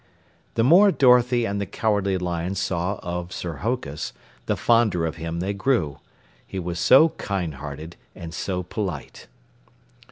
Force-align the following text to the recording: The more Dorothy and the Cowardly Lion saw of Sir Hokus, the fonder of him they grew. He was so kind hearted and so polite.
The 0.55 0.63
more 0.63 0.91
Dorothy 0.91 1.45
and 1.45 1.61
the 1.61 1.67
Cowardly 1.67 2.17
Lion 2.17 2.55
saw 2.55 2.95
of 3.03 3.31
Sir 3.31 3.57
Hokus, 3.57 4.13
the 4.47 4.57
fonder 4.57 5.05
of 5.05 5.17
him 5.17 5.41
they 5.41 5.53
grew. 5.53 5.99
He 6.43 6.57
was 6.57 6.79
so 6.79 7.09
kind 7.09 7.53
hearted 7.53 7.97
and 8.15 8.33
so 8.33 8.63
polite. 8.63 9.27